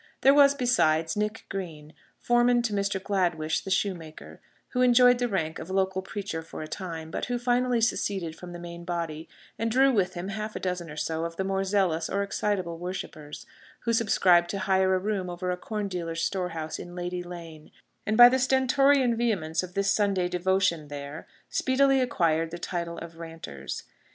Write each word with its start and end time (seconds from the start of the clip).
There 0.21 0.33
was, 0.33 0.55
besides, 0.55 1.15
Nick 1.15 1.45
Green, 1.47 1.93
foreman 2.17 2.63
to 2.63 2.73
Mr. 2.73 2.99
Gladwish, 2.99 3.63
the 3.63 3.69
shoemaker, 3.69 4.41
who 4.69 4.81
enjoyed 4.81 5.19
the 5.19 5.27
rank 5.27 5.59
of 5.59 5.69
local 5.69 6.01
preacher 6.01 6.41
for 6.41 6.63
a 6.63 6.67
time, 6.67 7.11
but 7.11 7.25
who 7.25 7.37
finally 7.37 7.79
seceded 7.81 8.35
from 8.35 8.51
the 8.51 8.57
main 8.57 8.83
body, 8.83 9.29
and 9.59 9.69
drew 9.69 9.91
with 9.91 10.15
him 10.15 10.29
half 10.29 10.55
a 10.55 10.59
dozen 10.59 10.89
or 10.89 10.97
so 10.97 11.23
of 11.23 11.35
the 11.35 11.43
more 11.43 11.63
zealous 11.63 12.09
or 12.09 12.23
excitable 12.23 12.79
worshippers, 12.79 13.45
who 13.81 13.93
subscribed 13.93 14.49
to 14.49 14.57
hire 14.61 14.95
a 14.95 14.97
room 14.97 15.29
over 15.29 15.51
a 15.51 15.55
corn 15.55 15.87
dealer's 15.87 16.23
storehouse 16.23 16.79
in 16.79 16.95
Lady 16.95 17.21
Lane, 17.21 17.69
and 18.03 18.17
by 18.17 18.27
the 18.27 18.39
stentorian 18.39 19.15
vehemence 19.15 19.61
of 19.61 19.75
this 19.75 19.91
Sunday 19.91 20.27
devotion 20.27 20.87
there 20.87 21.27
speedily 21.47 22.01
acquired 22.01 22.49
the 22.49 22.57
title 22.57 22.97
of 22.97 23.19
Ranters. 23.19 23.83